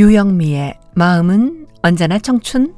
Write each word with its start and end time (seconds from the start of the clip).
유영미의 0.00 0.78
마음은 0.94 1.66
언제나 1.82 2.18
청춘 2.18 2.74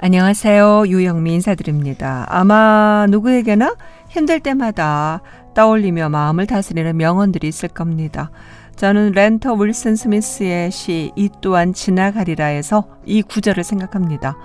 안녕하세요. 0.00 0.84
유영미 0.86 1.34
인사드립니다. 1.34 2.24
아마 2.28 3.08
누구에게나 3.10 3.74
힘들 4.08 4.38
때마다 4.38 5.22
떠올리며 5.54 6.08
마음을 6.08 6.46
다스리는 6.46 6.96
명언들이 6.96 7.48
있을 7.48 7.68
겁니다. 7.68 8.30
저는 8.76 9.10
렌터 9.10 9.54
윌슨 9.54 9.96
스미스의 9.96 10.70
시 10.70 11.10
이 11.16 11.30
또한 11.40 11.72
지나가리라에서 11.72 12.84
이 13.04 13.22
구절을 13.22 13.64
생각합니다. 13.64 14.36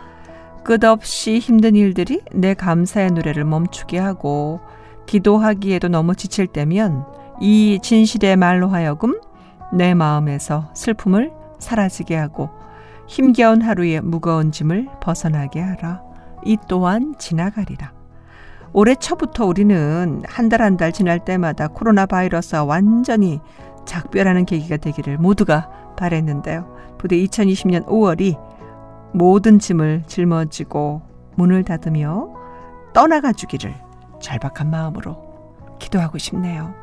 끝없이 0.64 1.38
힘든 1.38 1.76
일들이 1.76 2.22
내 2.32 2.56
감사의 2.56 3.12
노래를 3.12 3.44
멈추게 3.44 4.00
하고 4.00 4.60
기도하기에도 5.06 5.88
너무 5.90 6.16
지칠 6.16 6.48
때면 6.48 7.06
이 7.42 7.80
진실의 7.82 8.38
말로 8.38 8.70
하여금 8.70 9.20
내 9.74 9.94
마음에서 9.94 10.70
슬픔을 10.74 11.32
사라지게 11.60 12.16
하고 12.16 12.50
힘겨운 13.08 13.62
하루의 13.62 14.02
무거운 14.02 14.52
짐을 14.52 14.88
벗어나게 15.02 15.60
하라. 15.60 16.02
이 16.46 16.58
또한 16.68 17.16
지나가리라. 17.18 17.92
올해 18.74 18.96
초부터 18.96 19.46
우리는 19.46 20.24
한 20.26 20.50
달 20.50 20.62
한달 20.62 20.92
지날 20.92 21.20
때마다 21.20 21.68
코로나 21.68 22.06
바이러스와 22.06 22.64
완전히 22.64 23.40
작별하는 23.86 24.46
계기가 24.46 24.78
되기를 24.78 25.18
모두가 25.18 25.70
바랬는데요. 25.98 26.76
부디 26.98 27.26
2020년 27.28 27.86
5월이 27.86 28.40
모든 29.14 29.60
짐을 29.60 30.04
짊어지고 30.08 31.02
문을 31.36 31.64
닫으며 31.64 32.30
떠나가 32.94 33.32
주기를 33.32 33.74
절박한 34.24 34.70
마음으로 34.72 35.18
기도하고 35.78 36.18
싶네요. 36.18 36.74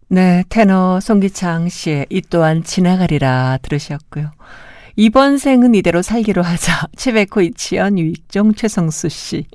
네, 0.10 0.44
테너 0.48 1.02
송기창 1.02 1.68
씨의 1.68 2.06
이 2.10 2.22
또한 2.22 2.64
지나가리라 2.64 3.60
들으셨고요. 3.62 4.32
이번 4.96 5.38
생은 5.38 5.76
이대로 5.76 6.02
살기로 6.02 6.42
하자. 6.42 6.88
최백호 6.96 7.42
이치현 7.42 8.00
유익종 8.00 8.54
최성수 8.56 9.10
씨. 9.10 9.46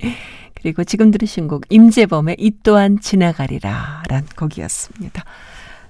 그리고 0.53 0.83
지금 0.83 1.09
들으신 1.09 1.47
곡 1.47 1.63
임재범의 1.69 2.35
이 2.37 2.51
또한 2.61 2.99
지나가리라 3.01 4.03
란 4.07 4.25
곡이었습니다. 4.37 5.25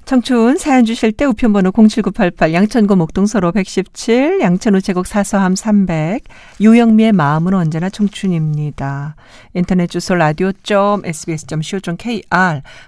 청춘 0.06 0.58
사연 0.58 0.84
주실 0.84 1.14
때 1.14 1.24
우편번호 1.26 1.72
07988 1.72 2.54
양천구 2.54 2.98
목동서로 2.98 3.54
117 3.54 4.42
양천우 4.42 4.82
제곡 4.82 5.08
사서함 5.08 5.56
300 5.56 6.24
유영미의 6.60 7.14
마음은 7.14 7.54
언제나 7.54 7.90
청춘입니다. 7.90 9.16
인터넷 9.54 9.88
주소 9.88 10.16
라디오.sbs.co.kr 10.16 11.02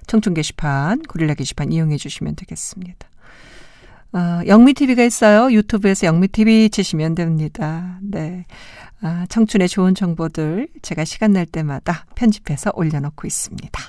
청춘 0.08 0.34
게시판 0.34 1.04
고릴라 1.04 1.36
게시판 1.36 1.72
이용해 1.72 1.96
주시면 1.96 2.36
되겠습니다. 2.36 3.08
어, 4.12 4.42
영미TV가 4.46 5.04
있어요. 5.04 5.52
유튜브에서 5.54 6.08
영미TV 6.08 6.70
치시면 6.70 7.16
됩니다. 7.16 7.98
네. 8.02 8.44
아, 9.02 9.26
청춘의 9.30 9.70
좋은 9.70 9.96
정보들 9.96 10.68
제가 10.82 11.06
시간 11.06 11.32
날 11.34 11.46
때마다 11.46 12.06
편집해서 12.16 12.72
올려놓고 12.74 13.26
있습니다. 13.26 13.82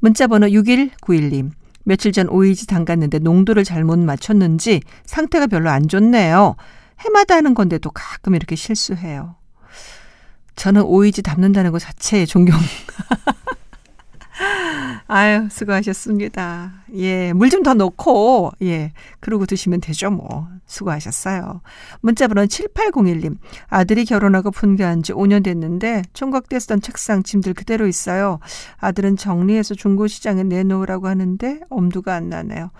문자번호 0.00 0.46
6191님. 0.48 1.50
며칠 1.84 2.12
전 2.12 2.28
오이지 2.28 2.66
담갔는데 2.66 3.20
농도를 3.20 3.64
잘못 3.64 3.98
맞췄는지 3.98 4.80
상태가 5.04 5.46
별로 5.46 5.70
안 5.70 5.88
좋네요. 5.88 6.56
해마다 7.00 7.36
하는 7.36 7.54
건데도 7.54 7.90
가끔 7.90 8.34
이렇게 8.34 8.56
실수해요. 8.56 9.36
저는 10.56 10.82
오이지 10.82 11.22
담는다는 11.22 11.72
것 11.72 11.78
자체에 11.80 12.26
존경. 12.26 12.58
아유, 15.06 15.48
수고하셨습니다. 15.50 16.72
예, 16.96 17.32
물 17.32 17.50
좀 17.50 17.62
더 17.62 17.74
넣고, 17.74 18.52
예, 18.62 18.92
그러고 19.20 19.46
드시면 19.46 19.80
되죠, 19.80 20.10
뭐. 20.10 20.48
수고하셨어요. 20.66 21.60
문자번호 22.00 22.46
7801님. 22.46 23.36
아들이 23.68 24.04
결혼하고 24.04 24.50
분가한 24.50 25.02
지 25.02 25.12
5년 25.12 25.44
됐는데, 25.44 26.02
총각대 26.12 26.58
쓰던 26.58 26.80
책상 26.80 27.22
짐들 27.22 27.54
그대로 27.54 27.86
있어요. 27.86 28.38
아들은 28.78 29.16
정리해서 29.16 29.74
중고시장에 29.74 30.44
내놓으라고 30.44 31.08
하는데, 31.08 31.60
엄두가 31.68 32.14
안 32.14 32.28
나네요. 32.28 32.70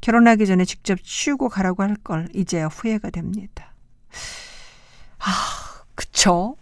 결혼하기 0.00 0.46
전에 0.46 0.64
직접 0.64 1.02
치우고 1.02 1.48
가라고 1.48 1.82
할 1.82 1.96
걸, 1.96 2.28
이제야 2.34 2.66
후회가 2.66 3.10
됩니다. 3.10 3.72
아, 5.18 5.84
그쵸? 5.94 6.56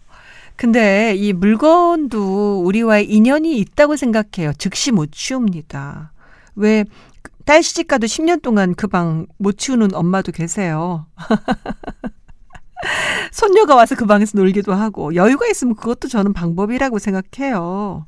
근데 0.55 1.15
이 1.15 1.33
물건도 1.33 2.63
우리와의 2.63 3.11
인연이 3.11 3.57
있다고 3.57 3.95
생각해요. 3.95 4.53
즉시 4.59 4.91
못 4.91 5.11
치웁니다. 5.11 6.11
왜, 6.55 6.85
딸 7.45 7.63
시집 7.63 7.87
가도 7.87 8.07
10년 8.07 8.41
동안 8.41 8.73
그 8.75 8.87
방 8.87 9.27
못 9.37 9.57
치우는 9.57 9.93
엄마도 9.95 10.31
계세요. 10.31 11.07
손녀가 13.31 13.75
와서 13.75 13.95
그 13.95 14.05
방에서 14.05 14.37
놀기도 14.37 14.73
하고, 14.73 15.15
여유가 15.15 15.47
있으면 15.47 15.75
그것도 15.75 16.07
저는 16.07 16.33
방법이라고 16.33 16.99
생각해요. 16.99 18.05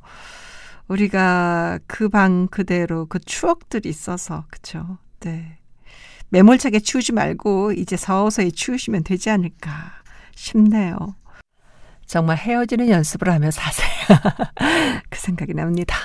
우리가 0.88 1.78
그 1.86 2.08
방 2.08 2.48
그대로 2.48 3.06
그 3.06 3.18
추억들이 3.20 3.88
있어서, 3.88 4.44
그쵸. 4.50 4.98
네. 5.20 5.58
매몰차게 6.30 6.80
치우지 6.80 7.12
말고, 7.12 7.72
이제 7.72 7.96
서서히 7.96 8.52
치우시면 8.52 9.04
되지 9.04 9.30
않을까 9.30 9.70
싶네요. 10.34 10.96
정말 12.06 12.36
헤어지는 12.36 12.88
연습을 12.88 13.30
하며 13.30 13.50
사세요. 13.50 13.88
그 15.08 15.18
생각이 15.18 15.54
납니다. 15.54 15.96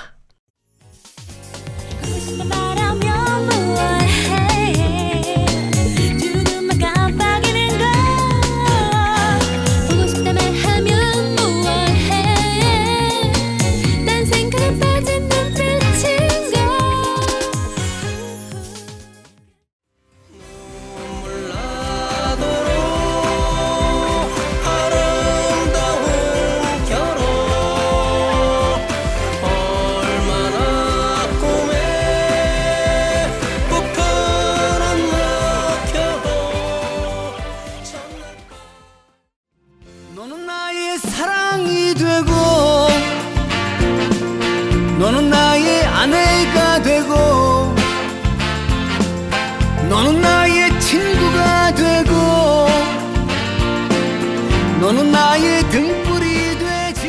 너는 54.90 55.12
나의 55.12 55.62
등불이 55.70 56.58
되지? 56.58 57.08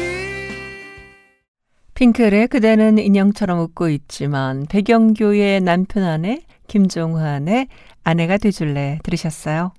핑클의 1.96 2.50
그대는 2.50 3.00
인형처럼 3.00 3.58
웃고 3.60 3.90
있지만 3.90 4.68
배경교의 4.70 5.62
남편 5.62 6.04
아내 6.04 6.44
김종환의 6.68 7.70
아내가 8.04 8.38
되줄래 8.38 9.00
들으셨어요. 9.02 9.74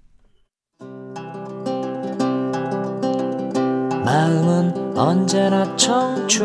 마음은 4.04 4.98
언제나 4.98 5.76
청춘. 5.76 6.42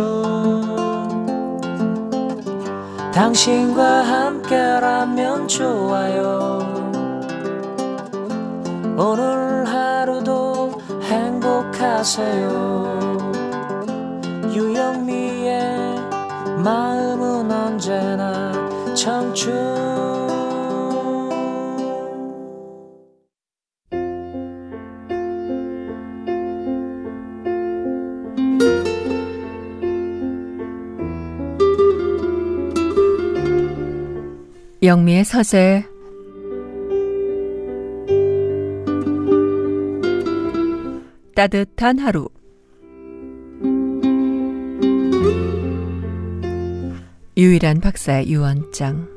당신과 3.16 4.04
함께라면 4.04 5.48
좋아요. 5.48 6.60
오늘 8.96 9.66
하루도 9.66 10.47
하세요. 11.88 13.30
유영미의 14.54 15.62
마음은 16.64 17.52
언제나 17.52 18.52
청춘. 18.94 19.88
영미의 34.84 35.26
서재 35.26 35.97
따뜻한 41.38 42.00
하루. 42.00 42.30
유일한 47.38 47.80
박사의 47.80 48.28
유언장 48.28 49.17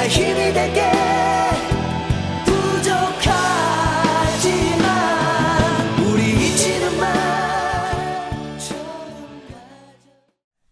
내가 0.00 0.08
힘이 0.08 0.52
될게. 0.52 0.90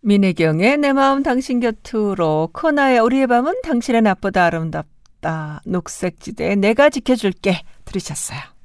민혜경의 0.01 0.79
내 0.79 0.95
마음 0.95 1.23
당신 1.23 1.61
곁으로 1.61 2.49
코나의 2.55 3.01
우리의 3.01 3.27
밤은 3.27 3.61
당신의 3.61 4.01
나보다 4.01 4.47
아름답다. 4.47 5.61
녹색지대 5.67 6.55
내가 6.55 6.89
지켜줄게. 6.89 7.61
들으셨어요. 7.85 8.58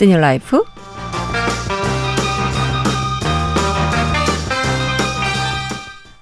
senior 0.00 0.16
life 0.16 0.64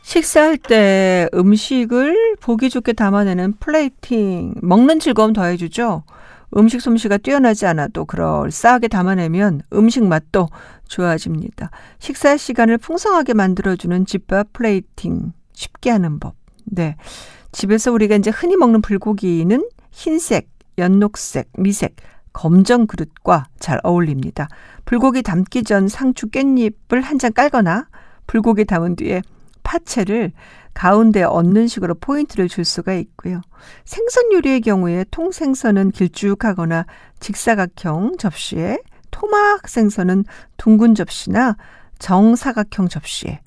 식사할 0.03 0.59
때 0.59 1.29
음식을 1.33 2.39
보기 2.41 2.71
좋게 2.71 2.95
담아내는 2.95 3.55
플레이팅, 3.61 4.55
먹는 4.63 4.99
즐거움 4.99 5.33
더해주죠. 5.33 6.03
음식 6.57 6.81
솜씨가 6.81 7.19
뛰어나지 7.19 7.67
않아도 7.67 8.05
그럴싸하게 8.05 8.89
담아내면 8.89 9.61
음식 9.73 10.03
맛도 10.03 10.49
좋아집니다. 10.89 11.71
식사 12.01 12.37
시간을 12.37 12.79
풍성하게 12.79 13.35
만들어주는 13.35 14.07
집밥 14.07 14.55
플레이팅, 14.55 15.33
쉽게 15.53 15.91
하는 15.91 16.19
법. 16.19 16.35
네. 16.65 16.97
집에서 17.53 17.93
우리가 17.93 18.17
이제 18.17 18.33
흔히 18.33 18.57
먹는 18.57 18.83
불고기는 18.83 19.63
흰색, 19.93 20.49
연녹색, 20.79 21.51
미색, 21.57 21.95
검정 22.39 22.87
그릇과 22.87 23.47
잘 23.59 23.81
어울립니다. 23.83 24.47
불고기 24.85 25.23
담기 25.23 25.65
전 25.65 25.89
상추 25.89 26.29
깻잎을 26.29 27.03
한 27.03 27.19
장 27.19 27.33
깔거나 27.33 27.89
불고기 28.29 28.65
담은 28.65 28.95
뒤에 28.95 29.23
파채를 29.65 30.31
가운데 30.73 31.25
얹는 31.25 31.67
식으로 31.67 31.97
포인트를 31.97 32.49
줄 32.49 32.65
수가 32.65 32.95
있고요. 32.95 33.41
생선 33.85 34.33
요리의 34.33 34.61
경우에 34.61 35.05
통생선은 35.11 35.91
길쭉하거나 35.91 36.87
직사각형 37.19 38.19
접시에 38.19 38.79
토막 39.11 39.67
생선은 39.67 40.25
둥근 40.59 40.95
접시나 40.95 41.57
정사각형 41.99 42.89
접시에 42.89 43.41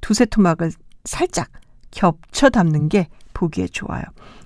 두세 0.00 0.24
토막을 0.24 0.72
살짝 1.04 1.50
겹쳐 1.92 2.50
담는 2.50 2.88
게 2.88 3.06
보기에 3.32 3.68
좋아요. 3.68 4.02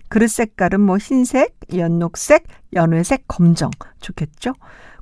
그릇 0.09 0.29
색깔은 0.29 0.81
뭐 0.81 0.97
흰색, 0.99 1.57
연녹색, 1.75 2.45
연회색, 2.73 3.25
검정 3.29 3.71
좋겠죠? 4.01 4.55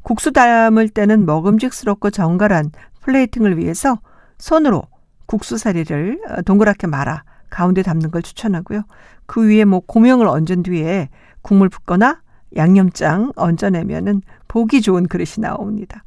국수 0.02 0.32
담을 0.32 0.88
때는 0.88 1.26
먹음직스럽고 1.26 2.10
정갈한 2.10 2.70
플레이팅을 3.00 3.58
위해서 3.58 3.98
손으로 4.38 4.82
국수사리를 5.26 6.20
동그랗게 6.44 6.86
말아 6.86 7.24
가운데 7.50 7.82
담는 7.82 8.10
걸 8.10 8.22
추천하고요. 8.22 8.82
그 9.26 9.48
위에 9.48 9.64
뭐 9.64 9.80
고명을 9.80 10.26
얹은 10.26 10.62
뒤에 10.64 11.08
국물 11.42 11.68
붓거나 11.68 12.22
양념장 12.56 13.32
얹어내면은 13.36 14.22
보기 14.48 14.80
좋은 14.80 15.06
그릇이 15.06 15.40
나옵니다. 15.40 16.02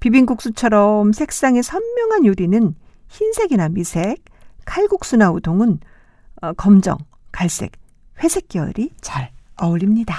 비빔국수처럼 0.00 1.12
색상이 1.12 1.62
선명한 1.62 2.26
요리는 2.26 2.74
흰색이나 3.08 3.68
미색, 3.68 4.22
칼국수나 4.64 5.30
우동은 5.30 5.78
어, 6.42 6.52
검정, 6.54 6.98
갈색, 7.32 7.72
회색 8.22 8.48
계열이 8.48 8.90
잘 9.00 9.30
어울립니다. 9.56 10.16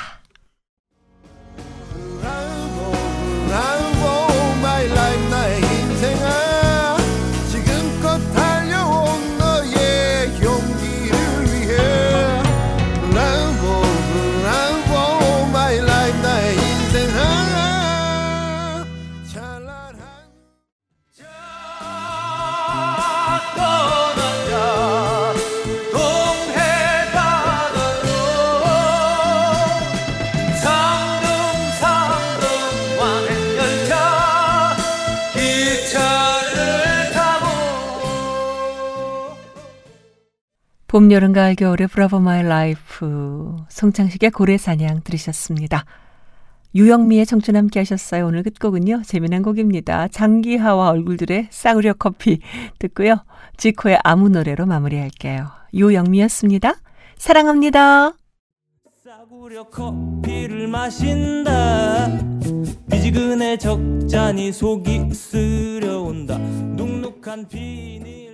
봄, 40.95 41.11
여름, 41.11 41.33
가을, 41.33 41.55
겨울의 41.55 41.89
Bravo 41.89 42.21
My 42.21 42.41
Life 42.41 43.53
송창식의 43.67 44.31
고래사냥 44.31 45.01
들으셨습니다. 45.03 45.83
유영미의 46.73 47.25
청춘 47.25 47.57
함께 47.57 47.81
하셨어요. 47.81 48.25
오늘 48.25 48.43
끝곡은요. 48.43 49.01
재미난 49.03 49.41
곡입니다. 49.41 50.07
장기하와 50.07 50.91
얼굴들의 50.91 51.49
싸구려 51.49 51.95
커피 51.95 52.39
듣고요. 52.79 53.17
지코의 53.57 53.99
아무 54.05 54.29
노래로 54.29 54.67
마무리할게요. 54.67 55.47
유영미였습니다. 55.73 56.75
사랑합니다. 57.17 58.13
싸구려 59.03 59.65
커피를 59.65 60.69
마신다 60.69 62.07
미지근해 62.85 63.57
적잖이 63.57 64.53
속이 64.53 65.13
쓰려온다 65.13 66.37
눅눅한 66.37 67.49
비닐 67.49 68.24